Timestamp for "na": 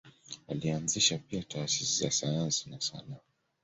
2.69-2.81